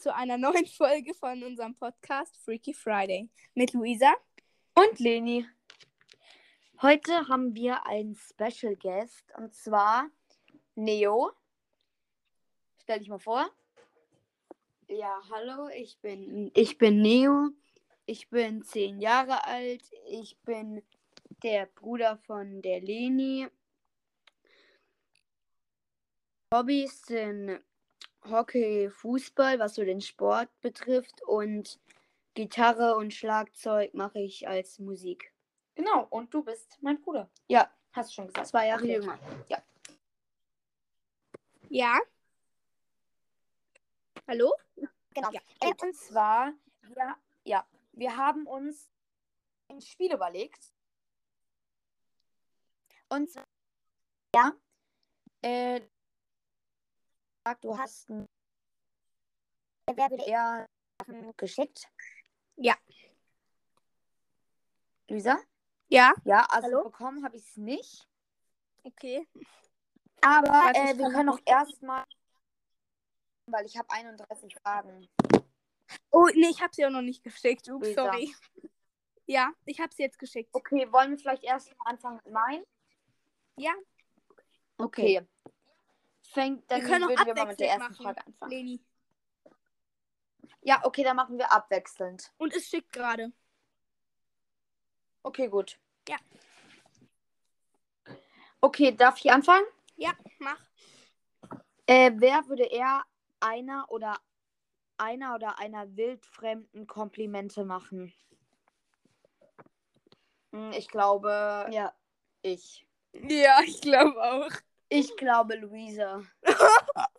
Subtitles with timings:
[0.00, 4.12] zu einer neuen Folge von unserem Podcast Freaky Friday mit Luisa.
[4.74, 5.46] Und Leni.
[6.80, 10.08] Heute haben wir einen Special Guest und zwar
[10.74, 11.32] Neo.
[12.82, 13.50] Stell dich mal vor.
[14.88, 17.50] Ja, hallo, ich bin, ich bin Neo.
[18.06, 19.82] Ich bin zehn Jahre alt.
[20.08, 20.82] Ich bin
[21.42, 23.46] der Bruder von der Leni.
[26.52, 27.60] Hobbys sind
[28.28, 31.22] Hockey, Fußball, was so den Sport betrifft.
[31.26, 31.80] Und
[32.34, 35.32] Gitarre und Schlagzeug mache ich als Musik.
[35.74, 37.28] Genau, und du bist mein Bruder.
[37.48, 38.46] Ja, Hast du schon gesagt.
[38.46, 38.94] zwei Jahre Okay.
[38.94, 39.18] jünger.
[41.68, 41.98] Ja.
[44.28, 44.52] Hallo?
[45.14, 45.30] Genau.
[45.32, 45.40] Ja.
[45.82, 48.90] Und zwar, wir, ja, wir haben uns
[49.68, 50.72] ein Spiel überlegt.
[53.08, 53.46] Und zwar,
[54.34, 54.52] ja,
[55.42, 55.80] äh,
[57.60, 58.28] du hast ein,
[60.26, 60.68] eher
[61.36, 61.88] geschickt?
[62.56, 62.76] Ja.
[65.08, 65.38] Luisa?
[65.88, 66.14] Ja.
[66.24, 66.84] Ja, also Hallo?
[66.84, 68.08] bekommen habe ich es nicht.
[68.84, 69.26] Okay.
[70.22, 72.04] Aber äh, wir können noch auch erstmal,
[73.46, 75.08] weil ich habe 31 Fragen.
[76.10, 77.68] Oh, nee, ich habe sie auch noch nicht geschickt.
[77.68, 78.12] Ups, Luisa.
[78.12, 78.34] sorry.
[79.26, 80.50] Ja, ich habe sie jetzt geschickt.
[80.52, 82.64] Okay, wollen wir vielleicht erst mal anfangen mit meinen?
[83.56, 83.72] Ja,
[84.80, 85.20] Okay.
[86.32, 88.14] Fängt, dann wir können auch würden wir mal mit der abwechselnd ersten machen.
[88.14, 88.50] Frage anfangen.
[88.52, 88.80] Leni.
[90.62, 92.32] Ja, okay, dann machen wir abwechselnd.
[92.36, 93.32] Und es schickt gerade.
[95.22, 95.78] Okay, gut.
[96.08, 96.16] Ja.
[98.60, 99.64] Okay, darf ich anfangen?
[99.96, 100.58] Ja, mach.
[101.86, 103.02] Äh, wer würde eher
[103.40, 104.18] einer oder
[104.98, 108.12] einer oder einer wildfremden Komplimente machen?
[110.52, 111.94] Hm, Ich glaube, Ja,
[112.42, 112.86] ich.
[113.12, 114.50] Ja, ich glaube auch.
[114.90, 116.22] Ich glaube Luisa.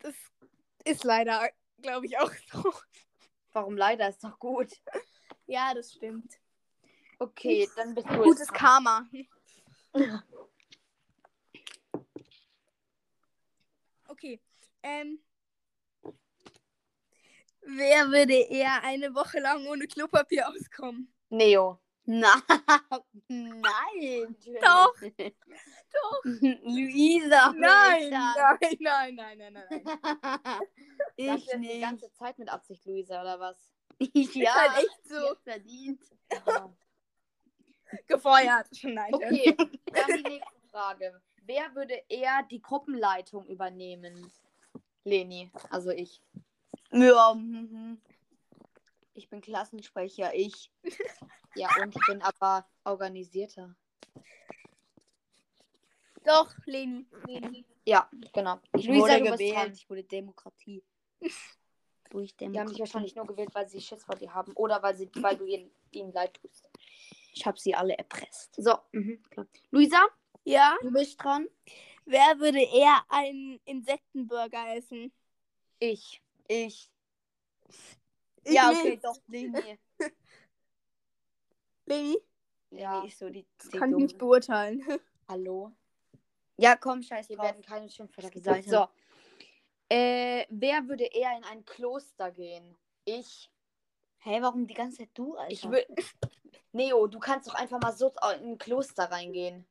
[0.00, 0.14] Das
[0.84, 1.48] ist leider,
[1.80, 2.72] glaube ich, auch so.
[3.52, 4.08] Warum leider?
[4.08, 4.70] Ist doch gut.
[5.46, 6.34] Ja, das stimmt.
[7.18, 8.52] Okay, dann bist du Gutes.
[8.52, 9.06] Karma.
[14.08, 14.40] Okay.
[14.82, 15.18] Ähm.
[17.60, 21.12] Wer würde eher eine Woche lang ohne Klopapier auskommen?
[21.28, 21.80] Neo.
[22.06, 22.34] Na,
[23.28, 24.36] nein.
[24.62, 24.94] Doch.
[25.92, 26.24] Doch.
[26.24, 27.52] Luisa.
[27.52, 28.34] Nein, nein,
[28.80, 30.60] nein, nein, nein, nein, nein.
[31.16, 31.80] ich Sagst du das die nicht.
[31.80, 33.56] ganze Zeit mit Absicht, Luisa, oder was?
[33.98, 36.00] ja, Ist halt echt so verdient.
[38.06, 38.68] gefeuert.
[38.82, 39.14] Nein.
[39.14, 41.20] Okay, dann die nächste Frage.
[41.42, 44.30] Wer würde eher die Gruppenleitung übernehmen?
[45.04, 46.20] Leni, also ich.
[46.92, 48.00] Ja, mhm.
[49.16, 50.70] Ich bin Klassensprecher, ich.
[51.58, 53.74] Ja, und ich bin aber organisierter.
[56.22, 57.06] Doch, Leni.
[57.26, 57.64] Leni.
[57.86, 58.60] Ja, genau.
[58.76, 60.84] Ich Luisa, wurde gewählt, ich wurde Demokratie.
[62.10, 62.72] Durch Die haben Demokratie.
[62.74, 65.46] dich wahrscheinlich nur gewählt, weil sie Schiss vor dir haben oder weil, sie, weil du
[65.46, 66.68] ihnen, ihnen leid tust.
[67.32, 68.54] Ich habe sie alle erpresst.
[68.56, 69.46] So, mhm, klar.
[69.70, 70.06] Luisa,
[70.44, 70.76] Ja.
[70.82, 71.48] Du bist dran?
[72.04, 75.10] Wer würde eher einen Insektenburger essen?
[75.78, 76.20] ich.
[76.48, 76.90] Ich.
[78.46, 78.80] Ich ja, nicht.
[78.80, 79.78] okay, doch, Leni.
[81.86, 82.18] Leni?
[82.70, 82.94] Ja.
[82.96, 84.84] Leni ist so die, die Kann ich nicht beurteilen.
[85.28, 85.72] Hallo?
[86.56, 87.46] Ja, komm, scheiß Hier drauf.
[87.46, 88.64] werden keine Schimpfwörter gesagt.
[88.64, 88.70] Seite.
[88.70, 89.94] So.
[89.94, 92.76] Äh, wer würde eher in ein Kloster gehen?
[93.04, 93.50] Ich.
[94.18, 95.52] Hey, warum die ganze Zeit du, Alter?
[95.52, 95.84] Ich will.
[96.72, 98.08] Neo, du kannst doch einfach mal so
[98.40, 99.66] in ein Kloster reingehen.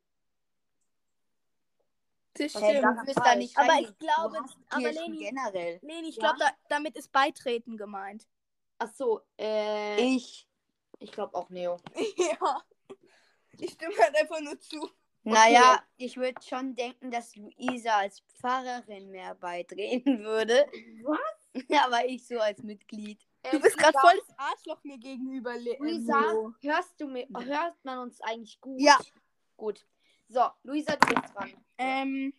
[2.34, 2.98] Das Hey, stimmt.
[3.00, 5.80] du wirst da nicht Aber ich glaube, aber Leni- generell.
[5.82, 6.34] Leni, ich Ja?
[6.34, 8.28] glaube, da, damit ist Beitreten gemeint.
[8.78, 10.02] Ach so, äh.
[10.16, 10.48] Ich,
[11.00, 11.12] Ich.
[11.12, 11.78] glaube auch Neo.
[12.18, 12.64] ja.
[13.58, 14.90] Ich stimme halt einfach nur zu.
[15.24, 20.68] Naja, ich würde schon denken, dass Luisa als Pfarrerin mehr beitreten würde.
[21.04, 21.64] Was?
[21.86, 23.26] Aber ich so als Mitglied.
[23.52, 26.54] Du bist gerade voll das Arschloch mir gegenüber, Le Luisa, Leo.
[26.62, 28.80] hörst du mir, hört man uns eigentlich gut?
[28.82, 29.00] Ja.
[29.56, 29.88] Gut.
[30.28, 31.54] So, Luisa, du bist dran.
[31.78, 32.34] Ähm.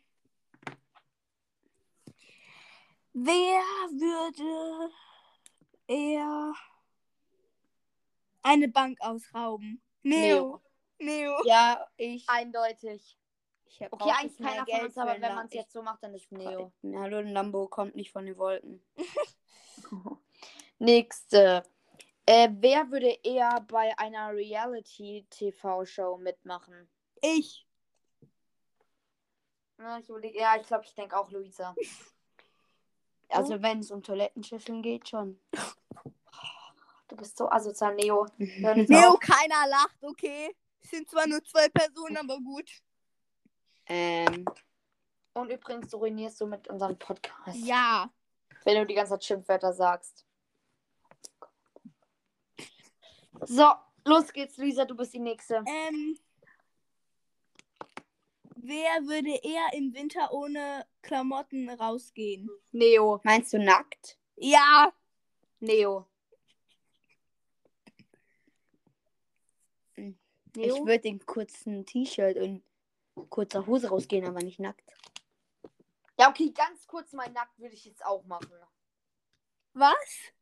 [3.15, 3.63] Wer
[3.93, 4.93] würde
[5.87, 6.53] eher
[8.43, 9.83] eine Bank ausrauben?
[10.03, 10.63] Neo.
[10.99, 11.37] Neo.
[11.45, 12.29] Ja, ich.
[12.29, 13.19] Eindeutig.
[13.67, 16.03] ich Okay, eigentlich keiner von Geld uns, für aber wenn man es jetzt so macht,
[16.03, 16.73] dann ist Neo.
[16.95, 18.83] Hallo, ein Lambo kommt nicht von den Wolken.
[20.79, 21.65] Nächste.
[22.25, 26.89] Äh, wer würde eher bei einer Reality-TV-Show mitmachen?
[27.23, 27.67] Ich.
[29.79, 31.75] Ja, ich, ja, ich glaube, ich denke auch Luisa.
[33.29, 35.39] Also, wenn es um Toilettenschüsseln geht, schon.
[37.09, 38.27] Du bist so asozial, Neo.
[38.37, 39.21] Nicht Neo, auf.
[39.21, 40.55] keiner lacht, okay?
[40.83, 42.71] Es sind zwar nur zwei Personen, aber gut.
[43.87, 44.45] ähm,
[45.35, 47.59] Und übrigens, du ruinierst du mit unserem Podcast.
[47.59, 48.11] Ja.
[48.65, 50.25] Wenn du die ganze Zeit Schimpfwörter sagst.
[53.43, 53.71] So,
[54.05, 55.63] los geht's, Luisa, du bist die Nächste.
[55.67, 56.19] Ähm,
[58.57, 62.51] wer würde eher im Winter ohne Klamotten rausgehen?
[62.73, 63.21] Neo.
[63.25, 64.19] Meinst du nackt?
[64.37, 64.93] Ja.
[65.61, 66.07] Neo.
[69.95, 70.19] Hm.
[70.55, 70.77] Neo?
[70.77, 72.63] Ich würde in kurzen T-Shirt und
[73.31, 74.93] kurzer Hose rausgehen, aber nicht nackt.
[76.19, 78.53] ja, okay, ganz kurz mal nackt würde ich jetzt auch machen.
[79.73, 80.33] Was?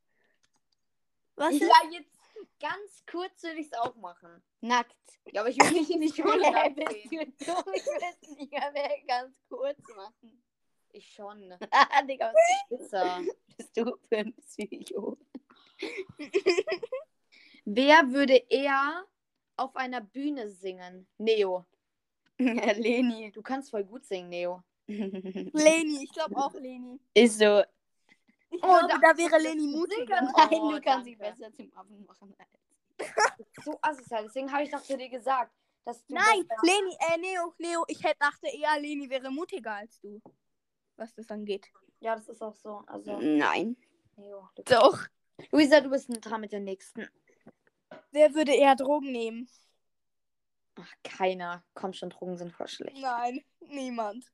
[1.36, 1.62] Was ist?
[1.62, 2.13] Ja, jetzt
[2.60, 4.42] ganz kurz würde ich es auch machen.
[4.60, 4.96] Nackt.
[5.32, 7.34] Ja, aber ich will nicht, nicht ohne nackt gehen.
[7.38, 7.64] du dumm?
[7.74, 8.72] Ich will es nicht mehr
[9.06, 10.42] ganz kurz machen.
[10.92, 11.52] Ich schon.
[11.70, 13.20] Ah, Digga, was Pizza.
[13.56, 15.18] bist du für ein Psycho?
[17.64, 19.04] Wer würde eher
[19.56, 21.08] auf einer Bühne singen?
[21.18, 21.66] Neo.
[22.38, 23.32] Leni.
[23.32, 24.62] Du kannst voll gut singen, Neo.
[24.86, 27.00] Leni, ich glaube auch Leni.
[27.14, 27.62] Ist so.
[28.56, 30.20] Ich Oh, glaube, da- da, wäre das Leni ist mutiger.
[30.22, 32.36] Nein, Oh, du kannst dich besser zum Affen machen.
[33.64, 34.24] So asozial.
[34.24, 35.52] Deswegen habe ich doch zu dir gesagt,
[35.84, 36.14] dass du.
[36.14, 40.20] Nein, besser- Leni, äh, Neo, Neo, ich hätte dachte eher, Leni wäre mutiger als du.
[40.96, 41.66] Was das angeht.
[42.00, 42.84] Ja, das ist auch so.
[42.86, 43.76] Also, Nein.
[44.16, 44.48] Neo.
[44.66, 45.06] Doch.
[45.50, 47.08] Luisa, du bist dran mit der nächsten.
[48.12, 49.48] Wer würde eher Drogen nehmen?
[50.76, 51.64] Ach, keiner.
[51.74, 52.96] Komm schon, Drogen sind voll schlecht.
[53.00, 54.24] Nein, niemand.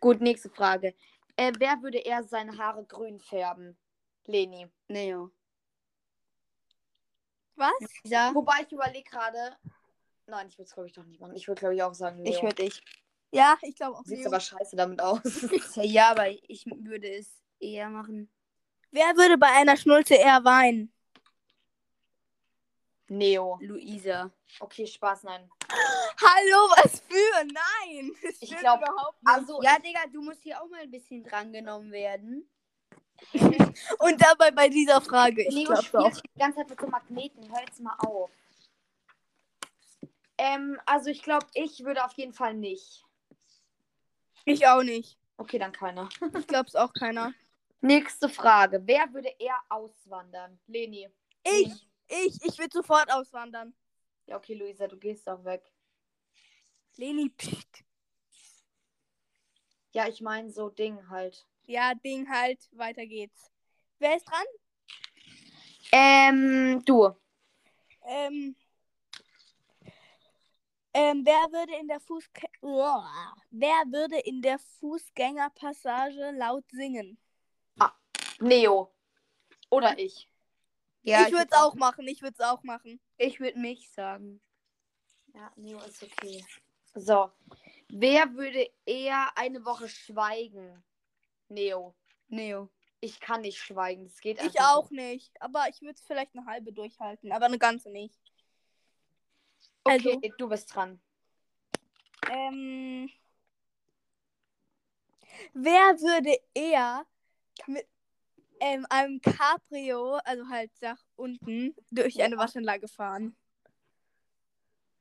[0.00, 0.94] Gut, nächste Frage.
[1.36, 3.76] Äh, wer würde eher seine Haare grün färben?
[4.26, 4.68] Leni.
[4.88, 5.30] Neo.
[7.56, 7.72] Was?
[8.04, 8.34] Lisa?
[8.34, 9.56] Wobei ich überlege gerade.
[10.26, 11.34] Nein, ich würde es glaube ich doch nicht machen.
[11.34, 12.32] Ich würde glaube ich auch sagen, Neo.
[12.32, 12.82] Ich würde ich.
[13.32, 15.20] Ja, ich glaube auch Sieht aber scheiße damit aus.
[15.76, 18.30] Ja, aber ich würde es eher machen.
[18.90, 20.92] Wer würde bei einer Schnulze eher weinen?
[23.10, 23.58] Neo.
[23.60, 24.30] Luisa.
[24.60, 25.50] Okay, Spaß, nein.
[25.68, 27.44] Hallo, was für?
[27.44, 28.12] Nein.
[28.22, 29.34] Das Ich stimmt glaub, überhaupt nicht.
[29.34, 32.48] Also, Ja, Digga, du musst hier auch mal ein bisschen drangenommen werden.
[33.98, 35.42] Und dabei bei dieser Frage.
[35.42, 36.20] Ich Neo glaube spielt auch.
[36.20, 37.50] die ganze Zeit mit so Magneten.
[37.52, 38.30] Hör jetzt mal auf.
[40.38, 43.04] Ähm, also ich glaube, ich würde auf jeden Fall nicht.
[44.44, 45.18] Ich auch nicht.
[45.36, 46.08] Okay, dann keiner.
[46.38, 47.34] Ich glaube es auch keiner.
[47.82, 48.80] Nächste Frage.
[48.84, 50.58] Wer würde eher auswandern?
[50.66, 51.08] Leni.
[51.44, 53.74] Ich, ich, ich will sofort auswandern.
[54.26, 55.62] Ja, okay, Luisa, du gehst auch weg.
[56.96, 57.84] Leni, pst.
[59.92, 61.46] Ja, ich meine so Ding halt.
[61.66, 62.60] Ja, Ding halt.
[62.72, 63.50] Weiter geht's.
[63.98, 64.44] Wer ist dran?
[65.92, 67.10] Ähm, du.
[68.02, 68.54] Ähm,
[70.92, 73.34] ähm, wer würde in der Fußgä Uah.
[73.50, 77.18] Wer würde in der Fußgängerpassage laut singen?
[78.40, 78.92] Neo.
[79.70, 80.29] Oder ich.
[81.02, 82.06] Ja, ich würde es auch machen.
[82.08, 83.00] Ich würde es auch machen.
[83.16, 84.40] Ich würde mich sagen.
[85.34, 86.44] Ja, Neo ist okay.
[86.94, 87.30] So.
[87.88, 90.82] Wer würde eher eine Woche schweigen?
[91.48, 91.94] Neo.
[92.28, 92.68] Neo.
[93.00, 94.04] Ich kann nicht schweigen.
[94.04, 95.40] Das geht Ich einfach auch nicht.
[95.40, 98.14] Aber ich würde es vielleicht eine halbe durchhalten, aber eine ganze nicht.
[98.20, 98.32] nicht.
[99.84, 101.00] Okay, also- du bist dran.
[102.30, 103.10] Ähm,
[105.54, 107.06] wer würde eher
[107.66, 107.86] mit
[108.60, 113.34] ähm, einem Cabrio, also halt nach unten, durch eine Waschanlage fahren?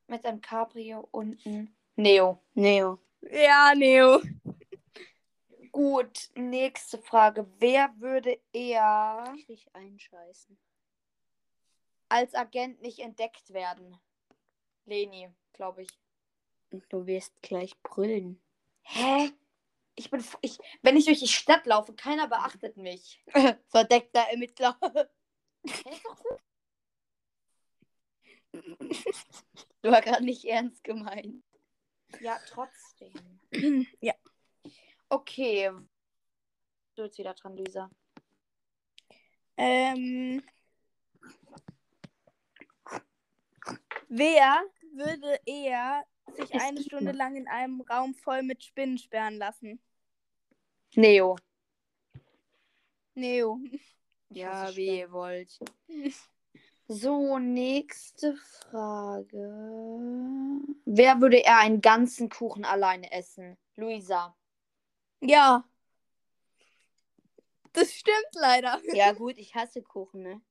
[0.07, 1.75] Mit einem Cabrio unten.
[1.95, 2.41] Neo.
[2.53, 2.99] Neo.
[3.21, 4.21] Ja, Neo.
[5.71, 7.45] Gut, nächste Frage.
[7.59, 10.57] Wer würde eher Dich einscheißen.
[12.07, 13.99] als Agent nicht entdeckt werden?
[14.85, 15.89] Leni, glaube ich.
[16.89, 18.41] Du wirst gleich brüllen.
[18.81, 19.31] Hä?
[19.99, 20.23] Ich bin.
[20.39, 23.21] Ich, wenn ich durch die Stadt laufe, keiner beachtet mich.
[23.67, 24.79] Verdeckter Ermittler.
[29.81, 31.43] Du war gerade nicht ernst gemeint.
[32.19, 33.13] Ja, trotzdem.
[34.01, 34.13] ja.
[35.07, 35.71] Okay.
[36.95, 37.89] Du jetzt wieder dran, Luisa.
[39.55, 40.43] Ähm,
[44.09, 44.63] wer
[44.93, 46.03] würde eher
[46.35, 49.79] sich eine Stunde lang in einem Raum voll mit Spinnen sperren lassen?
[50.95, 51.37] Neo.
[53.13, 53.59] Neo.
[54.29, 55.59] Ja, wie ihr wollt.
[56.87, 59.37] So, nächste Frage.
[60.85, 63.57] Wer würde eher einen ganzen Kuchen alleine essen?
[63.75, 64.35] Luisa.
[65.21, 65.63] Ja.
[67.73, 68.81] Das stimmt leider.
[68.93, 70.41] Ja, gut, ich hasse Kuchen, ne?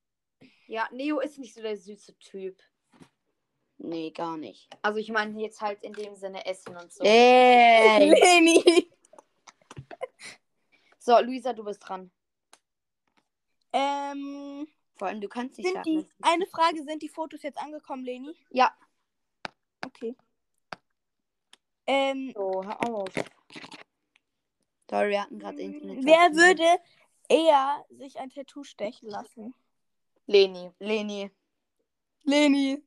[0.67, 2.63] Ja, Neo ist nicht so der süße Typ.
[3.79, 4.69] Nee, gar nicht.
[4.83, 7.03] Also ich meine jetzt halt in dem Sinne Essen und so.
[7.05, 8.11] Ey!
[8.11, 8.91] Leni.
[10.99, 12.11] So, Luisa, du bist dran.
[13.73, 15.85] Ähm, Vor allem, du kannst nicht sind sagen.
[15.85, 18.35] die, eine Frage, sind die Fotos jetzt angekommen, Leni?
[18.51, 18.75] Ja.
[19.85, 20.17] Okay.
[21.87, 23.09] Ähm, So, hör auf.
[24.91, 26.05] Sorry, wir hatten gerade Internet.
[26.05, 26.65] Wer würde
[27.29, 29.55] eher sich ein Tattoo stechen lassen?
[30.27, 30.71] Leni.
[30.79, 31.31] Leni.
[32.25, 32.83] Leni.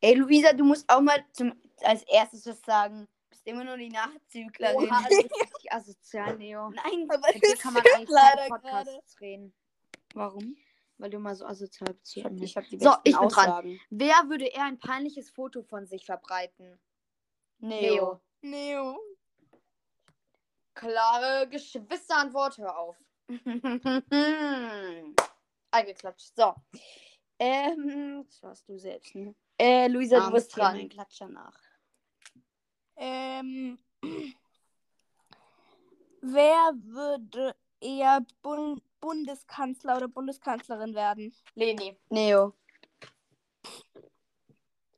[0.00, 3.08] Ey, Luisa, du musst auch mal zum, als erstes was sagen.
[3.48, 4.76] Du bist immer nur die Nachzüglerin.
[4.90, 6.68] Oha, das ist richtig asozial, Neo.
[6.74, 8.90] Nein, Aber Mit dir kann man eigentlich leider keine gerade.
[8.90, 9.54] Podcasts reden.
[10.14, 10.56] warum?
[10.98, 12.16] Weil du mal so asozial bist.
[12.16, 13.48] Ich hab, ich hab die So, ich bin dran.
[13.48, 13.80] Aussagen.
[13.90, 16.78] Wer würde eher ein peinliches Foto von sich verbreiten?
[17.58, 18.20] Neo.
[18.42, 18.98] Neo.
[20.74, 22.96] Klare Geschwisterantwort, hör auf.
[25.70, 26.36] Eingeklatscht.
[26.36, 26.54] So.
[27.38, 29.34] Ähm, das warst du selbst, ne?
[29.58, 30.88] äh, Luisa, du Armes bist Tier, mein dran.
[30.88, 31.67] Klatscher nach.
[32.98, 33.78] Ähm,
[36.20, 41.32] wer würde eher Bun Bundeskanzler oder Bundeskanzlerin werden?
[41.54, 41.96] Leni.
[42.10, 42.52] Neo.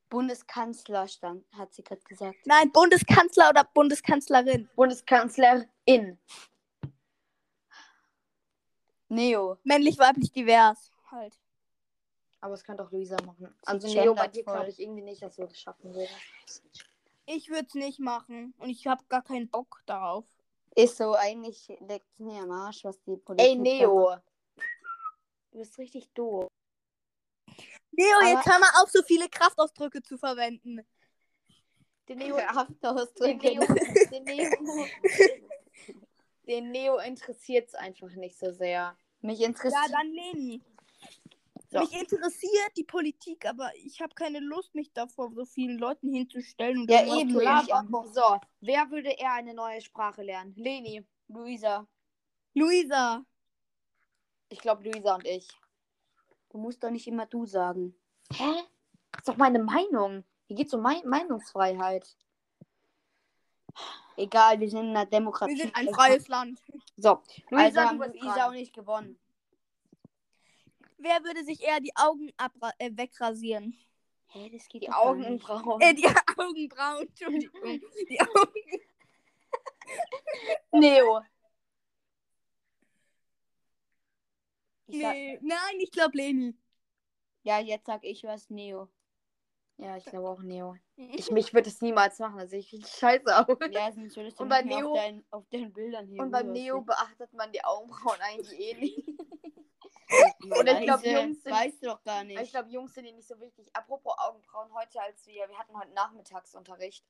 [0.08, 2.38] Bundeskanzler stand, hat sie gerade gesagt.
[2.44, 4.68] Nein, Bundeskanzler oder Bundeskanzlerin.
[4.74, 6.18] Bundeskanzlerin.
[9.08, 9.58] Neo.
[9.62, 10.90] Männlich, weiblich, divers.
[11.10, 11.38] Halt.
[12.40, 13.54] Aber das kann doch Luisa machen.
[13.66, 16.62] Also Neo, bei dir glaube ich irgendwie nicht, dass du das schaffen würdest.
[17.32, 18.54] Ich würde es nicht machen.
[18.58, 20.26] Und ich habe gar keinen Bock darauf.
[20.74, 24.16] Ist so, eigentlich leckt es mir am Arsch, was die Politik Ey, Neo.
[25.52, 26.48] Du bist richtig doof.
[27.92, 30.80] Neo, Aber- jetzt hör mal auf, so viele Kraftausdrücke zu verwenden.
[32.08, 33.38] Den Neo, Kraftausdrücke.
[33.38, 33.74] den Neo,
[34.10, 34.86] den Neo,
[36.46, 38.96] den Neo interessiert es einfach nicht so sehr.
[39.20, 39.92] Mich Ja, interessiert.
[39.92, 40.62] dann Leni.
[41.72, 41.78] So.
[41.78, 46.12] Mich interessiert die Politik, aber ich habe keine Lust, mich da vor so vielen Leuten
[46.12, 46.80] hinzustellen.
[46.80, 47.30] Und Ja, eben.
[48.12, 50.52] So, wer würde eher eine neue Sprache lernen?
[50.56, 51.06] Leni.
[51.28, 51.86] Luisa.
[52.54, 53.24] Luisa.
[54.48, 55.46] Ich glaube Luisa und ich.
[56.48, 57.94] Du musst doch nicht immer du sagen.
[58.32, 58.52] Hä?
[59.12, 60.24] Das ist doch meine Meinung.
[60.48, 62.16] Hier geht es um Mei- Meinungsfreiheit.
[64.16, 65.54] Egal, wir sind in einer Demokratie.
[65.54, 66.60] Wir sind ein freies Land.
[66.96, 69.20] So, Also Luisa, haben du bist Luisa auch nicht gewonnen.
[71.02, 72.28] Wer würde sich eher die Augen
[72.78, 73.74] äh, wegrasieren?
[74.28, 74.90] Hä, das geht Die.
[74.90, 75.80] Augenbrauen.
[75.80, 77.80] Äh, die Augenbrauen, Entschuldigung.
[78.08, 78.80] Die Augen.
[80.72, 81.20] Neo.
[84.86, 86.54] Ich sag, Nee, nein, ich glaube Leni.
[87.44, 88.88] ja, jetzt sag ich was, Neo.
[89.78, 90.76] Ja, ich glaube auch Neo.
[90.96, 92.38] Ich, mich würde es niemals machen.
[92.38, 93.56] Also ich richtig scheiße aus.
[93.70, 96.20] Ja, sonst würdest du Und bei Neo- auf, deinen, auf deinen Bildern hier.
[96.22, 96.86] Und beim Neo sehen.
[96.86, 99.08] beachtet man die Augenbrauen eigentlich eh nicht.
[100.42, 102.40] Und ich glaub, Jungs sind- Weißt du doch gar nicht.
[102.40, 103.68] Ich glaube, Jungs sind die nicht so wichtig.
[103.72, 107.04] Apropos Augenbrauen, heute als wir, wir hatten heute Nachmittagsunterricht.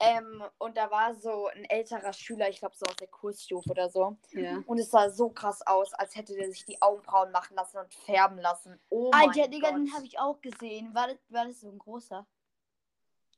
[0.00, 3.90] Ähm, und da war so ein älterer Schüler, ich glaube so aus der Kursstufe oder
[3.90, 4.16] so.
[4.30, 4.62] ja.
[4.66, 7.92] Und es sah so krass aus, als hätte der sich die Augenbrauen machen lassen und
[7.92, 8.78] färben lassen.
[8.90, 9.78] Oh Alter, mein Digga, Gott.
[9.78, 10.94] den habe ich auch gesehen.
[10.94, 12.24] War das, war das so ein großer?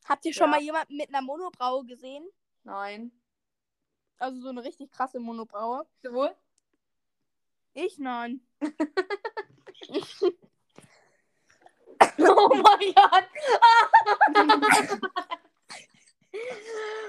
[0.06, 0.56] Habt ihr schon Ja.
[0.56, 2.28] mal jemanden mit einer Monobraue gesehen?
[2.64, 3.10] Nein.
[4.18, 5.86] Also so eine richtig krasse Monobraue?
[6.02, 6.28] Du?
[7.74, 8.40] Ich nein.
[12.18, 13.28] Oh mein Gott.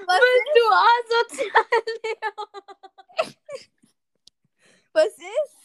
[0.06, 0.20] Was,
[0.54, 1.66] Du asozial.
[4.92, 5.56] was ist?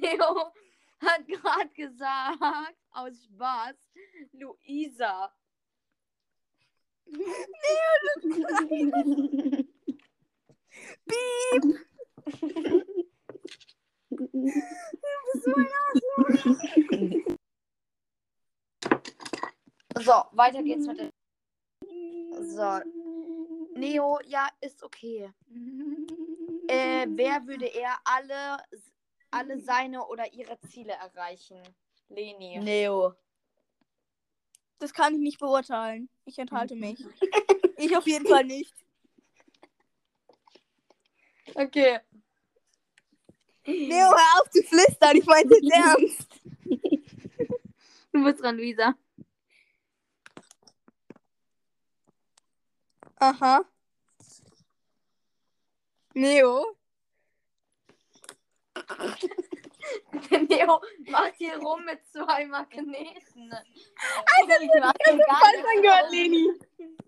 [0.00, 0.52] Neo
[1.00, 3.76] hat gerade gesagt, aus Spaß,
[4.32, 5.34] Luisa.
[20.02, 21.10] So, weiter geht's mit dem.
[22.40, 22.80] So.
[23.74, 25.30] Neo, ja, ist okay.
[26.68, 28.58] Äh, wer würde eher alle,
[29.30, 31.62] alle seine oder ihre Ziele erreichen?
[32.08, 32.58] Leni.
[32.58, 33.14] Neo.
[34.78, 36.08] Das kann ich nicht beurteilen.
[36.24, 37.04] Ich enthalte mich.
[37.76, 38.74] ich auf jeden Fall nicht.
[41.54, 42.00] Okay.
[43.66, 45.16] Neo, hör auf zu flüstern.
[45.16, 46.40] Ich meine es ernst.
[48.12, 48.94] Du bist dran, Luisa.
[53.16, 53.64] Aha.
[56.14, 56.76] Neo.
[60.30, 63.52] Neo macht hier rum mit zwei Magneten.
[63.52, 66.10] Alter, ich den gar Falsch angehört.
[66.10, 66.52] Leni.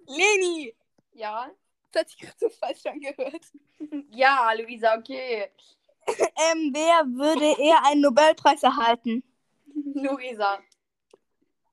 [0.06, 0.76] Leni.
[1.12, 1.50] Ja?
[1.90, 3.44] Das hat sich gerade so falsch angehört.
[4.11, 5.50] Ja, Luisa, okay.
[6.06, 9.23] Ähm, wer würde eher einen Nobelpreis erhalten?
[9.94, 10.59] Luisa.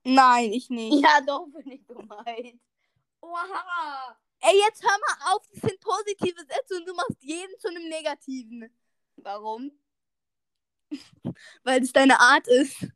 [0.03, 1.01] Nein, ich nicht.
[1.01, 2.59] Ja, doch, bin ich gemeint.
[3.21, 4.17] Oha.
[4.41, 5.45] Ey, jetzt hör mal auf.
[5.51, 8.69] Das sind positive Sätze und du machst jeden zu einem negativen.
[9.17, 9.71] Warum?
[11.63, 12.87] Weil es deine Art ist.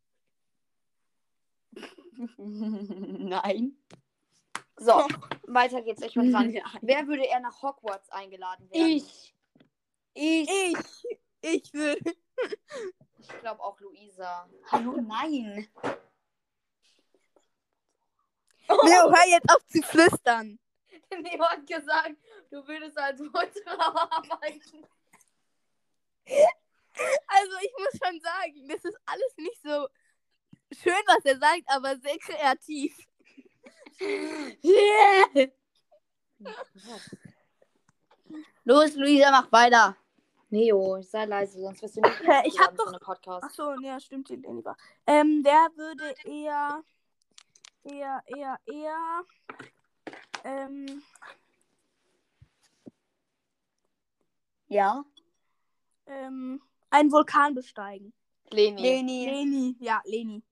[2.38, 3.78] Nein.
[4.78, 5.08] So,
[5.48, 6.02] weiter geht's.
[6.02, 6.58] Ich bin dran.
[6.82, 8.88] Wer würde eher nach Hogwarts eingeladen werden?
[8.88, 9.36] Ich.
[10.14, 10.50] Ich.
[10.50, 10.78] Ich.
[11.46, 12.16] Ich würde.
[13.20, 14.50] Ich glaube auch Luisa.
[14.72, 15.68] Hallo, nein.
[18.70, 20.58] Leo, hör jetzt auf zu flüstern.
[21.22, 22.16] Neo hat gesagt,
[22.50, 23.42] du würdest als Mutter
[23.78, 24.88] arbeiten.
[27.28, 29.90] Also ich muss schon sagen, das ist alles nicht so
[30.72, 32.96] schön, was er sagt, aber sehr kreativ.
[34.64, 35.50] Yeah.
[38.64, 39.98] Los, Luisa, mach weiter.
[40.54, 43.44] Neo, sei leise, sonst wirst du nicht ich hab doch- Podcast.
[43.44, 44.78] Ach so, ja, stimmt, die Leni war.
[45.08, 46.84] Ähm, der würde eher,
[47.84, 49.24] eher, eher, eher,
[50.44, 51.02] ähm,
[54.68, 55.04] Ja.
[56.06, 58.14] ähm, einen Vulkan besteigen.
[58.52, 58.80] Leni.
[58.82, 59.26] Leni.
[59.26, 60.44] Leni, ja, Leni.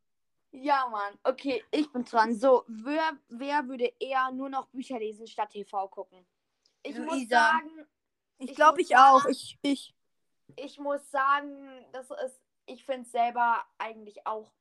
[0.51, 1.13] Ja, Mann.
[1.23, 2.33] Okay, ich bin dran.
[2.35, 6.25] So, wer, wer würde eher nur noch Bücher lesen statt TV gucken?
[6.83, 7.37] Ich muss Luisa.
[7.51, 7.85] sagen,
[8.41, 9.21] Ich Ich glaube, ich auch.
[9.21, 9.95] sagen- Ich, ich.
[10.55, 14.51] ich muss sagen, das ist, ich finde es selber eigentlich auch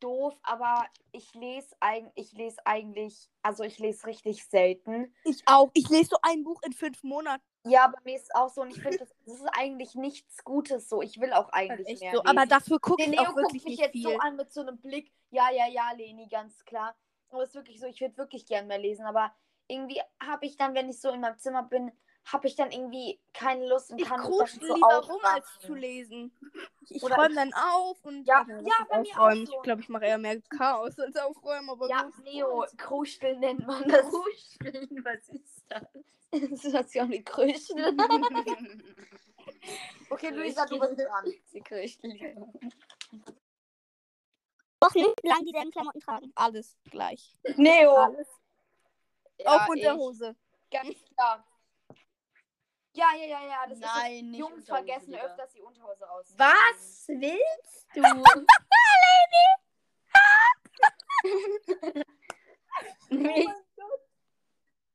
[0.00, 5.14] doof, aber ich lese eigentlich, ich lese eigentlich, also ich lese richtig selten.
[5.24, 5.70] Ich auch.
[5.74, 7.42] Ich lese so ein Buch in fünf Monaten.
[7.64, 10.42] Ja, bei mir ist es auch so und ich finde, das, das ist eigentlich nichts
[10.42, 11.00] Gutes so.
[11.00, 12.22] Ich will auch eigentlich mehr so.
[12.22, 12.26] lesen.
[12.38, 14.02] Aber dafür gucke ich auch guckt wirklich mich nicht jetzt viel.
[14.02, 15.12] so an mit so einem Blick.
[15.30, 16.96] Ja, ja, ja, Leni, ganz klar.
[17.30, 19.04] Aber es ist wirklich so, ich würde wirklich gern mehr lesen.
[19.06, 19.32] Aber
[19.68, 21.92] irgendwie habe ich dann, wenn ich so in meinem Zimmer bin,
[22.32, 25.46] habe ich dann irgendwie keine Lust und Ich kann kruschel das so lieber rum, als
[25.60, 26.30] zu lesen.
[26.88, 28.24] Ich Oder räume ich- dann auf und.
[28.26, 29.52] Ja, das ja, ist bei mir auch so.
[29.56, 32.10] Ich glaube, ich mache eher mehr Chaos als aufräumen, aber Ja.
[32.24, 34.06] Neo, Kruscheln nennt man das.
[34.10, 36.60] Kuscheln, was ist das?
[36.60, 37.98] Situation wie Krüscheln.
[40.10, 41.32] Okay, Luisa, du bist dran.
[41.46, 42.52] Sie kuscheln.
[44.80, 46.32] Wochen lang dieselben Klamotten tragen.
[46.34, 47.34] Alles gleich.
[47.56, 47.94] Neo.
[47.96, 48.28] Alles.
[49.38, 50.36] Ja, Auf Unterhose.
[50.64, 51.44] Ich, ganz klar.
[52.94, 53.66] Ja, ja, ja, ja.
[53.68, 55.22] Das Nein, ist nicht Jungs vergessen Digga.
[55.24, 56.34] öfters die Unterhose aus.
[56.36, 58.02] Was willst du?
[63.10, 63.52] Mädchen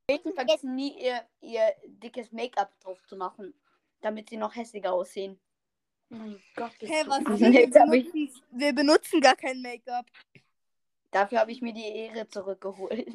[0.10, 3.54] Mädchen vergessen nie ihr, ihr dickes Make-up drauf zu machen,
[4.02, 5.40] damit sie noch hässlicher aussehen.
[6.12, 7.40] Oh mein Gott, bist Hä, du was?
[7.40, 10.06] Wir Jetzt hab ich- benutzen, wir benutzen gar kein Make-up.
[11.12, 13.08] Dafür habe ich mir die Ehre zurückgeholt.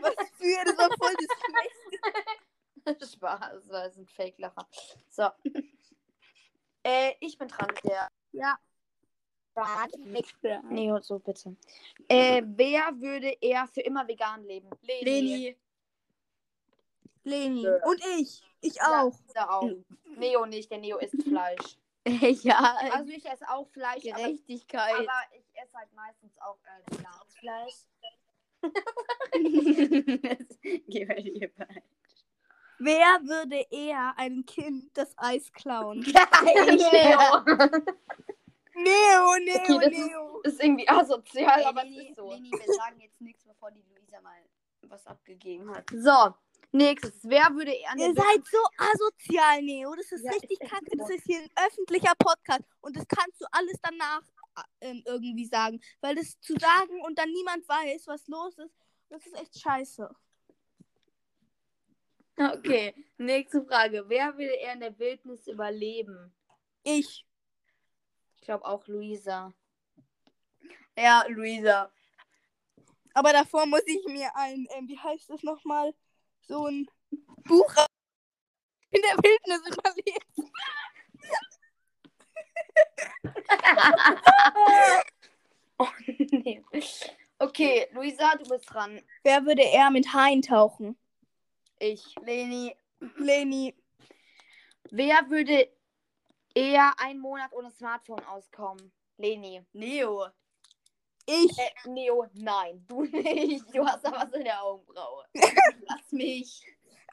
[0.00, 0.64] Was für?
[0.64, 1.87] Das war voll das Schlechte.
[3.14, 4.66] Spaß, das jetzt ein Fake-Lacher.
[5.08, 5.28] So.
[6.82, 8.08] äh, ich bin dran mit der.
[8.32, 8.58] Ja.
[10.62, 11.56] Neo, so bitte.
[12.08, 14.70] Äh, wer würde eher für immer vegan leben?
[14.82, 15.56] Leni.
[17.24, 17.62] Leni.
[17.62, 17.84] Ja.
[17.84, 18.42] Und ich.
[18.60, 19.18] Ich Ja, auch.
[19.26, 19.70] Lisa auch.
[20.16, 21.78] Neo nicht, der Neo isst Fleisch.
[22.44, 24.94] ja, Also ich esse auch Fleisch, aber, Gerechtigkeit.
[24.94, 26.94] aber ich esse halt meistens auch äh,
[27.40, 27.74] Fleisch.
[30.62, 31.82] Geh dir bei.
[32.80, 36.00] Wer würde eher einem Kind das Eis klauen?
[36.00, 37.42] Neo.
[38.74, 40.40] Neo, Neo, Okay, das Neo.
[40.44, 42.30] ist irgendwie asozial, Ey, aber es Leni, ist so.
[42.30, 44.38] Leni, wir sagen jetzt nichts, bevor die Luisa mal
[44.82, 45.90] was abgegeben hat.
[45.92, 46.32] So,
[46.70, 47.18] nächstes.
[47.24, 49.92] Wer würde eher Ihr seid so asozial, Neo.
[49.96, 50.96] Das ist Ja, richtig kacke.
[50.96, 52.62] Das ist hier ein öffentlicher Podcast.
[52.80, 54.22] Und das kannst du alles danach
[54.80, 55.80] ähm, irgendwie sagen.
[56.00, 58.74] Weil das zu sagen und dann niemand weiß, was los ist,
[59.08, 60.08] das ist echt scheiße.
[62.36, 64.04] Okay, nächste Frage.
[64.08, 66.32] Wer will eher in der Wildnis überleben?
[66.84, 67.26] Ich.
[68.36, 69.52] Ich glaube auch Luisa.
[70.96, 71.92] Ja, Luisa.
[73.14, 75.92] Aber davor muss ich mir ein, ähm, wie heißt das nochmal?
[76.46, 76.88] So ein
[77.44, 77.74] Buch
[78.90, 80.52] in der Wildnis überleben.
[86.30, 86.62] nee.
[87.38, 89.00] Okay, Luisa, du bist dran.
[89.22, 90.96] Wer würde eher mit Haien tauchen?
[91.78, 92.02] Ich.
[92.22, 92.74] Leni.
[93.16, 93.74] Leni.
[94.90, 95.68] Wer würde
[96.54, 98.92] eher einen Monat ohne Smartphone auskommen?
[99.18, 99.62] Leni.
[99.72, 100.26] Neo.
[101.26, 101.56] Ich.
[101.58, 103.64] Äh, Neo, nein, du nicht.
[103.74, 105.24] Du hast da was in der Augenbraue.
[105.34, 106.64] Lass mich.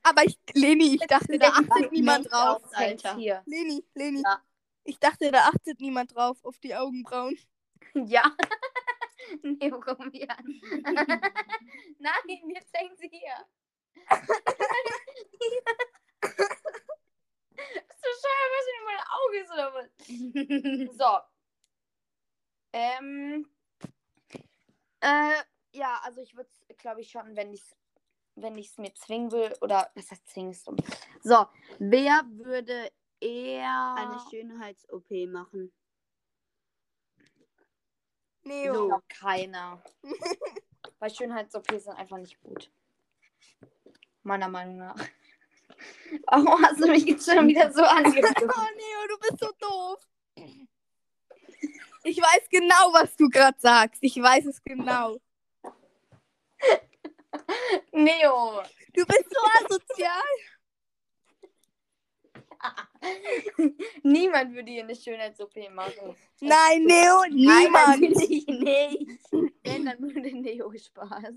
[0.04, 2.62] Aber ich, Leni, ich dachte, da achtet niemand drauf.
[2.74, 3.18] Alter.
[3.46, 4.22] Leni, Leni.
[4.24, 4.42] Ja.
[4.86, 7.38] Ich dachte, da achtet niemand drauf auf die Augenbrauen.
[7.94, 8.24] Ja.
[9.86, 10.46] Komm hier an.
[12.00, 13.48] Nein, jetzt hängen sie hier.
[16.20, 19.90] Bist du scheiße, was in mein Auge ist oder was?
[20.98, 21.12] So.
[22.74, 23.50] Ähm.
[25.00, 27.78] Äh, ja, also ich würde es, glaube ich, schon, wenn ich es
[28.36, 30.76] wenn ich's mir zwingen will, oder was heißt zwingen ist dumm.
[31.24, 31.48] So,
[31.80, 33.96] wer würde eher.
[33.98, 35.74] Eine Schönheits-OP machen.
[38.44, 38.88] Neo.
[38.88, 39.82] Glaube keiner.
[40.02, 40.38] Weil
[41.00, 42.72] Weil Schönheits-OPs sind einfach nicht gut.
[44.24, 44.96] Meiner Meinung nach.
[46.28, 48.42] Warum hast du mich jetzt schon wieder so angeguckt?
[48.42, 50.00] Oh Neo, du bist so doof.
[52.04, 54.04] Ich weiß genau, was du gerade sagst.
[54.04, 55.18] Ich weiß es genau.
[57.92, 58.64] Neo!
[58.94, 60.22] Du bist so asozial.
[64.04, 66.16] Niemand würde hier eine Schönheits-OP machen.
[66.42, 68.02] Nein, Neo, niemand.
[68.02, 69.20] natürlich nicht.
[69.64, 71.34] Wenn, dann würde Neo Spaß.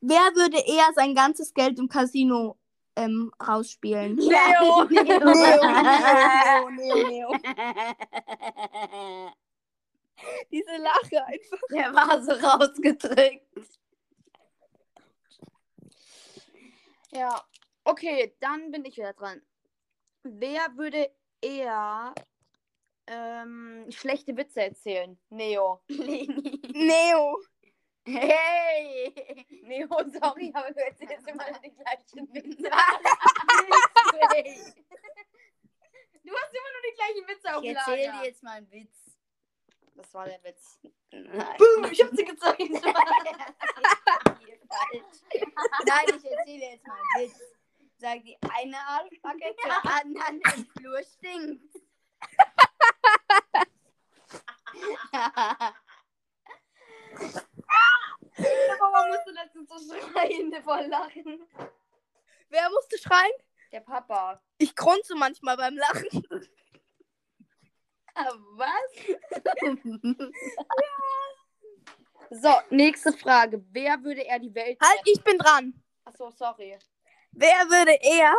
[0.00, 2.56] Wer würde eher sein ganzes Geld im Casino
[2.96, 4.16] ähm, rausspielen?
[4.16, 4.84] Neo!
[4.84, 5.04] Neo,
[5.34, 7.32] Neo, Neo, Neo.
[10.50, 11.58] Diese Lache einfach.
[11.70, 13.44] Der war so rausgedrückt.
[17.12, 17.42] Ja,
[17.84, 19.40] okay, dann bin ich wieder dran.
[20.30, 21.10] Wer würde
[21.40, 22.14] eher
[23.06, 25.18] ähm, schlechte Witze erzählen?
[25.30, 25.80] Neo.
[25.88, 26.60] Leni.
[26.74, 27.40] Neo.
[28.04, 29.46] Hey!
[29.62, 29.88] Neo,
[30.20, 32.70] sorry, aber du erzählst immer die gleichen Witze.
[36.24, 38.20] Du hast immer nur die gleichen Witze auf Ich erzähle Lager.
[38.20, 39.16] dir jetzt mal einen Witz.
[39.94, 40.78] Das war der Witz.
[41.10, 41.56] Nein.
[41.56, 42.58] Boom, ich hab sie gezeigt.
[42.68, 42.84] Nein,
[46.06, 47.57] ich erzähle jetzt mal einen Witz.
[48.00, 51.74] Sag die eine Arschbacke zur anderen im Flur stinkt.
[58.78, 61.46] Warum musst du letztens so schreien vor Lachen?
[62.50, 63.32] Wer musste schreien?
[63.72, 64.40] Der Papa.
[64.58, 66.26] Ich grunze manchmal beim Lachen.
[68.56, 68.92] Was?
[72.30, 73.64] So, nächste Frage.
[73.70, 75.08] Wer würde er die Welt Halt, retten?
[75.10, 75.82] ich bin dran.
[76.04, 76.76] Achso, sorry.
[77.32, 78.34] Wer würde eher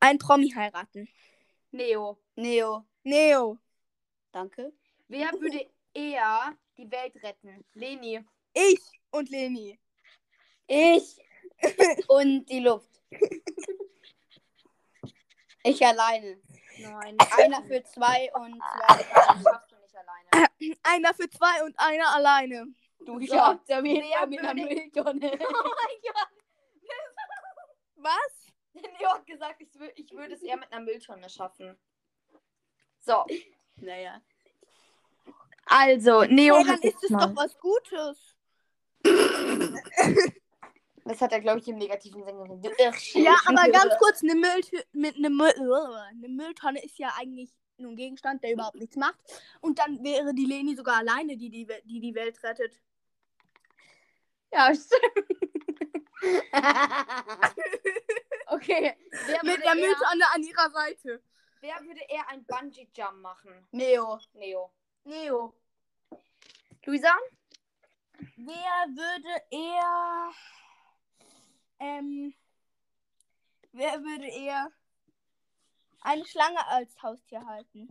[0.00, 1.08] ein Promi heiraten?
[1.70, 2.18] Neo.
[2.36, 2.86] Neo.
[3.02, 3.58] Neo.
[4.32, 4.72] Danke.
[5.08, 7.64] Wer würde eher die Welt retten?
[7.74, 8.24] Leni.
[8.52, 9.78] Ich und Leni.
[10.66, 11.18] Ich
[12.08, 12.90] und die Luft.
[15.62, 16.40] Ich alleine.
[16.78, 17.16] Nein.
[17.38, 19.04] Einer für zwei und zwei.
[19.14, 20.48] Das schaffst du nicht alleine.
[20.82, 22.66] Einer für zwei und einer alleine.
[22.98, 25.30] Du schaffst ja Fall mit einer Mülltonne.
[25.40, 26.35] Oh mein Gott.
[28.06, 28.52] Was?
[28.74, 31.76] Neo hat gesagt, ich, wür ich würde es eher mit einer Mülltonne schaffen.
[33.00, 33.24] So,
[33.76, 34.20] Naja.
[35.64, 37.26] also, Neo Hey, dann ist es mal.
[37.26, 38.36] doch was Gutes.
[41.04, 43.14] Das hat er, glaube ich, im negativen Sinne gesagt.
[43.14, 44.60] Ja, aber ganz kurz, eine, Müll
[44.92, 45.52] mit eine, Müll
[46.08, 49.18] eine Mülltonne ist ja eigentlich nur ein Gegenstand, der überhaupt nichts macht.
[49.60, 52.80] Und dann wäre die Leni sogar alleine, die die, die, die Welt rettet.
[54.52, 55.55] Ja, stimmt.
[58.46, 58.96] okay.
[59.10, 61.22] Wer würde, Mit der Mülltonne an ihrer Seite.
[61.60, 63.66] wer würde eher ein Bungee-Jump machen?
[63.72, 64.18] Neo.
[64.34, 64.70] Neo.
[65.04, 65.54] Neo.
[66.84, 67.14] Luisa?
[68.36, 70.30] Wer würde eher.
[71.78, 72.34] Ähm.
[73.72, 74.70] Wer würde eher
[76.00, 77.88] eine Schlange als Haustier halten?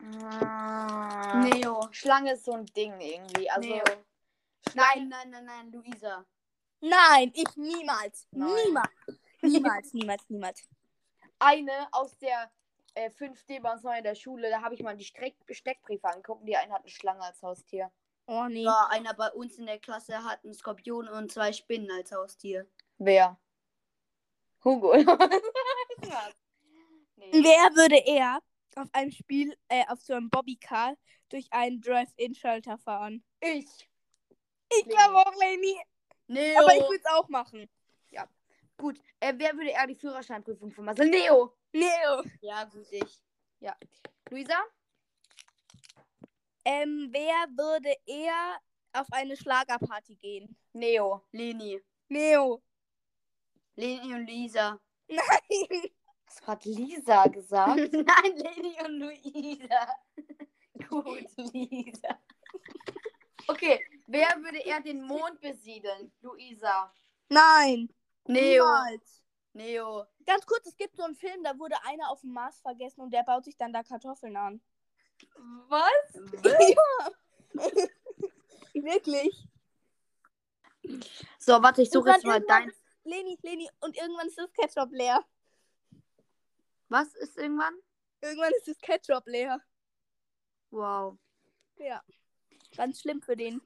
[0.00, 1.50] Nee.
[1.50, 1.88] Neo.
[1.92, 3.48] Schlange ist so ein Ding irgendwie.
[3.48, 3.84] Also, Neo.
[4.74, 6.24] Nein, nein, nein, nein, Luisa.
[6.80, 8.26] Nein, ich niemals.
[8.30, 8.50] Nein.
[8.64, 8.90] Niemals.
[9.42, 10.62] Niemals, niemals, niemals.
[11.38, 12.50] eine aus der
[12.94, 16.08] äh, 5D bei uns neu in der Schule, da habe ich mal die Streck Steckbriefe
[16.08, 16.48] angeguckt.
[16.48, 17.90] Die eine hat eine Schlange als Haustier.
[18.26, 18.62] Oh nee.
[18.62, 22.66] Ja, einer bei uns in der Klasse hat einen Skorpion und zwei Spinnen als Haustier.
[22.98, 23.38] Wer?
[24.64, 24.94] Hugo.
[24.96, 25.04] nee.
[27.32, 28.38] Wer würde eher
[28.76, 30.96] auf einem Spiel, äh, auf so einem Bobbycar
[31.28, 33.22] durch einen Drive-In-Schalter fahren?
[33.40, 33.88] Ich.
[34.70, 35.78] Ich glaube auch Leni.
[36.26, 36.60] Neo.
[36.60, 37.68] Aber ich würde es auch machen.
[38.76, 38.98] Gut.
[39.20, 41.10] Äh, wer würde eher die Führerscheinprüfung vermasseln?
[41.10, 41.56] Neo.
[41.72, 42.22] Neo.
[42.40, 43.22] ja, gut, ich.
[44.30, 44.56] Luisa?
[46.64, 48.58] Ähm, wer würde eher
[48.92, 50.56] auf eine Schlagerparty gehen?
[50.72, 51.24] Neo.
[51.32, 51.80] Leni.
[52.08, 52.62] Neo.
[53.76, 54.80] Leni und Lisa.
[55.08, 55.90] Nein.
[56.26, 57.76] Was hat Lisa gesagt?
[57.92, 59.94] Nein, Leni und Luisa.
[60.88, 62.18] Gut, Lisa.
[63.46, 63.80] Okay.
[64.06, 66.12] Wer würde eher den Mond besiedeln?
[66.20, 66.92] Luisa.
[67.28, 67.88] Nein.
[68.26, 68.64] Neo.
[68.64, 69.22] Niemals.
[69.54, 70.04] Neo.
[70.26, 73.10] Ganz kurz, es gibt so einen Film, da wurde einer auf dem Mars vergessen und
[73.12, 74.60] der baut sich dann da Kartoffeln an.
[75.68, 76.14] Was?
[78.74, 79.48] Wirklich.
[81.38, 82.68] So, warte, ich suche jetzt mal dein.
[82.68, 85.22] ist- Leni, Leni, und irgendwann ist das Ketchup leer.
[86.88, 87.74] Was ist irgendwann?
[88.20, 89.60] Irgendwann ist das Ketchup leer.
[90.70, 91.16] Wow.
[91.76, 92.02] Ja.
[92.76, 93.60] Ganz schlimm für den.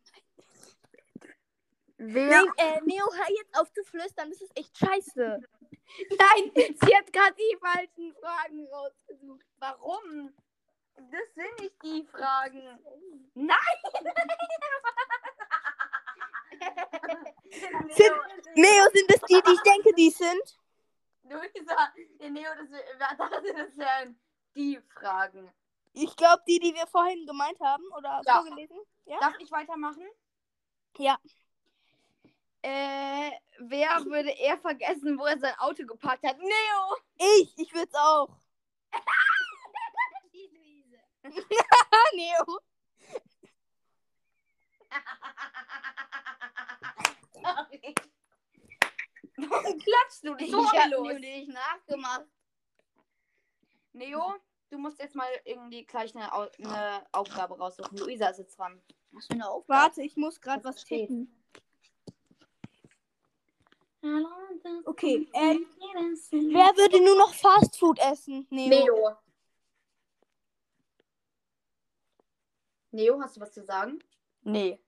[1.99, 2.43] Wer?
[2.43, 5.41] Nee, äh, Neo, hör jetzt auf zu flüstern, das ist echt scheiße.
[6.11, 9.45] Nein, sie hat gerade die falschen Fragen rausgesucht.
[9.59, 10.33] Warum?
[10.95, 12.79] Das sind nicht die Fragen.
[13.35, 13.59] Nein!
[17.91, 18.13] Sind,
[18.55, 20.59] Neo, sind es die, die ich denke, die sind?
[21.23, 21.93] Luisa,
[22.31, 23.19] Neo, das, das,
[23.57, 24.21] das wären
[24.55, 25.51] die Fragen.
[25.93, 28.43] Ich glaube, die, die wir vorhin gemeint haben oder Ja.
[28.43, 28.79] vorgelesen.
[29.07, 29.19] Ja?
[29.21, 30.07] Darf ich weitermachen?
[30.99, 31.19] Ja.
[32.63, 36.39] Äh, wer würde eher vergessen, wo er sein Auto geparkt hat?
[36.39, 36.97] Neo!
[37.41, 38.29] Ich, ich würde es auch.
[40.33, 40.99] Die Luise.
[42.15, 42.61] Neo.
[47.33, 47.95] Sorry.
[49.37, 50.37] Warum klatschst du?
[50.39, 51.09] Ich So hab los.
[51.09, 52.27] nur nicht nachgemacht.
[53.93, 54.35] Neo,
[54.71, 57.97] du musst jetzt mal irgendwie gleich eine, Au eine Aufgabe raussuchen.
[57.99, 58.83] Luisa ist jetzt dran.
[59.13, 59.81] Was für eine Aufgabe?
[59.81, 61.09] Warte, ich muss gerade Was was steht?
[61.09, 61.38] tippen.
[64.85, 65.67] Okay, ähm,
[66.31, 68.47] wer würde nur noch Fast Food essen?
[68.51, 68.69] Neo.
[68.69, 69.17] Neo.
[72.91, 73.99] Neo, hast du was zu sagen?
[74.43, 74.81] Nee.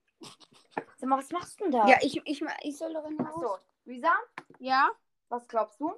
[0.97, 1.89] Sag mal, was machst du denn da?
[1.89, 3.59] Ja, ich, ich, ich soll doch in Achso.
[3.85, 4.13] Luisa,
[4.59, 4.91] Ja,
[5.29, 5.95] was glaubst du?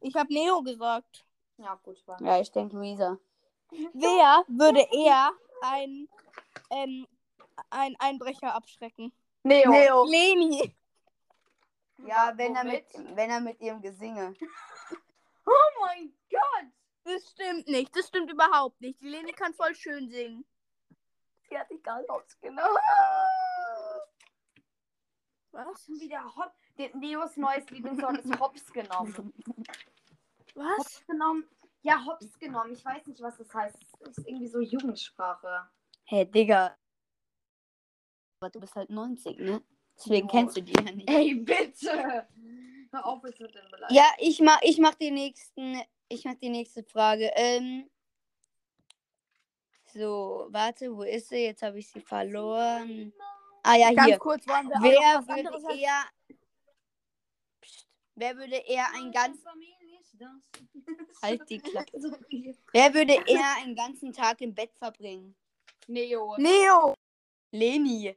[0.00, 1.24] ich habe Neo gesagt.
[1.58, 2.20] Ja, gut, war.
[2.22, 3.18] Ja, ich denke Luisa.
[3.92, 6.08] Wer würde eher ein,
[6.70, 7.06] ähm,
[7.70, 9.12] ein Einbrecher abschrecken?
[9.42, 10.04] Neo.
[10.06, 10.74] Leni.
[12.06, 12.86] Ja, wenn er, mit,
[13.16, 14.34] wenn er mit ihrem Gesinge.
[15.46, 16.72] Oh mein Gott!
[17.04, 17.94] Das stimmt nicht.
[17.94, 18.98] Das stimmt überhaupt nicht.
[19.02, 20.46] Die Leni kann voll schön singen.
[21.50, 22.78] Die hat sich gar nicht ausgenommen.
[25.52, 25.84] Was?
[25.84, 26.52] Schon wieder Hop.
[26.94, 29.34] Neos neues Lieblingssong ist Hops genommen.
[30.54, 30.78] Was?
[30.78, 31.48] Hops genommen?
[31.82, 32.72] Ja, Hops genommen.
[32.72, 33.76] Ich weiß nicht, was das heißt.
[34.00, 35.68] Das ist irgendwie so Jugendsprache.
[36.04, 36.76] Hey, Digga.
[38.40, 39.62] Aber du bist halt 90, ne?
[39.96, 41.08] Deswegen kennst du die ja nicht.
[41.08, 42.26] Ey, bitte!
[42.90, 43.96] Hör auf, jetzt mit dem Beleidigung.
[43.96, 47.30] Ja, ich mach, ich mach die nächsten, ich mach die nächste Frage.
[47.34, 47.90] Ähm,
[49.92, 51.44] so, warte, wo ist sie?
[51.44, 53.12] Jetzt habe ich sie verloren.
[53.62, 54.18] Ah ja, Ganz hier.
[54.18, 56.04] kurz waren wir auch Wer würde eher,
[57.60, 57.88] Psst.
[58.14, 59.38] wer würde eher ein ganz,
[61.22, 61.92] halt die Klappe.
[62.72, 65.34] Wer würde eher einen ganzen Tag im Bett verbringen?
[65.86, 66.36] Neo.
[66.38, 66.94] Neo.
[67.52, 68.14] Leni.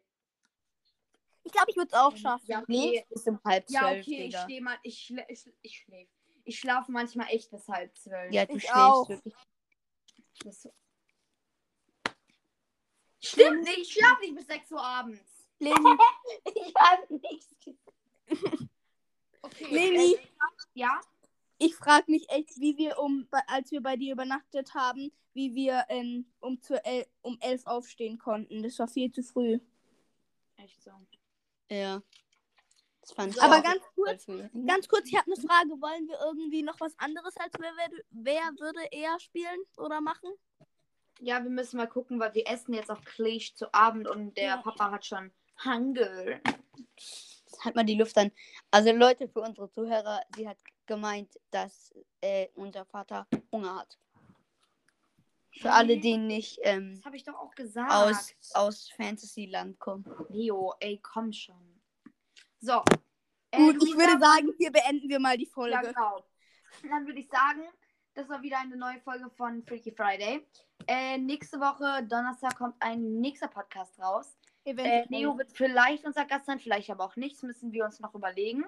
[1.47, 2.45] Ich glaube, ich würde es auch schaffen.
[2.47, 3.05] Ja, Nee, okay.
[3.09, 4.77] bis um halb Ja, zwölf, okay, ich stehe mal.
[4.83, 6.11] Ich, schlä ich, ich schläfe.
[6.43, 8.33] Ich schlafe manchmal echt bis halb zwölf.
[8.33, 9.09] Ja, du Ich schläfst auch.
[9.09, 9.33] wirklich.
[10.43, 10.73] Das so-
[13.19, 15.47] Stimmt nicht, ich schlafe nicht bis 6 Uhr abends.
[15.59, 15.73] Leni.
[16.55, 18.67] Ich habe nichts gesagt.
[19.41, 19.67] Okay.
[19.73, 20.13] Leni.
[20.15, 20.19] äh,
[20.73, 21.01] Ja?
[21.59, 25.85] Ich frage mich echt, wie wir um, als wir bei dir übernachtet haben, wie wir
[25.89, 28.61] ähm, um, zu el um elf aufstehen konnten.
[28.63, 29.59] Das war viel zu früh.
[30.57, 30.91] Echt so.
[31.69, 32.01] Ja.
[33.01, 34.49] Das fand ich Aber auch ganz kurz, früh.
[34.65, 35.69] ganz kurz, ich habe eine Frage.
[35.81, 40.29] Wollen wir irgendwie noch was anderes als wer, wer, wer würde eher spielen oder machen?
[41.19, 44.43] Ja, wir müssen mal gucken, weil wir essen jetzt auch gleich zu Abend und der
[44.43, 44.57] Ja.
[44.57, 45.31] Papa hat schon
[45.63, 46.41] Hunger.
[47.63, 48.31] Halt mal die Luft an.
[48.71, 53.97] Also Leute, für unsere Zuhörer, sie hat gemeint, dass äh, unser Vater Hunger hat.
[55.61, 57.91] Für alle, die nicht ähm, Das habe ich doch auch gesagt.
[57.91, 60.05] aus, aus Fantasyland kommen.
[60.29, 61.79] Leo, ey, komm schon.
[62.59, 62.83] So.
[63.51, 65.73] Äh, Gut, ich Luisa- würde sagen, hier beenden wir mal die Folge.
[65.75, 66.23] Ja, genau.
[66.89, 67.63] Dann würde ich sagen,
[68.13, 70.45] das war wieder eine neue Folge von Freaky Friday.
[70.87, 74.37] Äh, nächste Woche, Donnerstag, kommt ein nächster Podcast raus.
[74.65, 75.05] Äh.
[75.09, 77.35] Neo wird vielleicht unser Gast sein, vielleicht aber auch nicht.
[77.37, 78.65] Das müssen wir uns noch überlegen.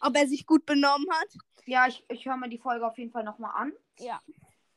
[0.00, 1.28] Ob er sich gut benommen hat?
[1.66, 3.72] Ja, ich, ich höre mir die Folge auf jeden Fall nochmal an.
[3.98, 4.20] Ja.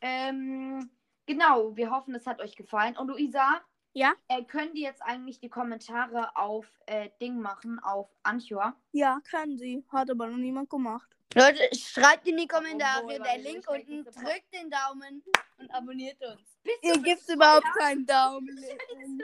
[0.02, 0.90] Ähm,
[1.28, 2.98] genau, wir hoffen, es hat euch gefallen.
[2.98, 3.62] Und Luisa,
[3.94, 4.14] Ja?
[4.30, 8.76] äh, können die jetzt eigentlich die Kommentare auf äh, Ding machen, auf Anchor?
[8.94, 9.86] Ja, können sie.
[9.92, 11.08] Hat aber noch niemand gemacht.
[11.36, 15.22] Leute, schreibt in die Kommentare, Obwohl, der Link unten, drückt den Daumen
[15.58, 16.58] und abonniert uns.
[16.82, 18.60] Ihr gibt überhaupt keinen Daumen.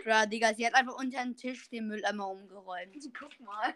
[0.05, 2.93] Ja, Digga, sie hat einfach unter den Tisch den Mülleimer umgeräumt.
[3.19, 3.73] Guck mal.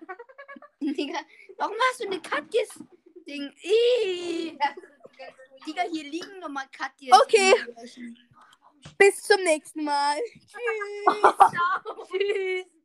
[0.81, 1.19] Digga,
[1.57, 2.69] warum hast du eine Katjes?
[5.67, 7.11] Digga, hier liegen nochmal Katjes.
[7.23, 7.53] Okay.
[8.97, 10.17] Bis zum nächsten Mal.
[10.33, 11.35] Tschüss.
[12.11, 12.76] Tschüss.